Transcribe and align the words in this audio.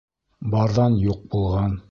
Барҙан 0.55 0.97
юҡ 1.05 1.21
булған 1.37 1.79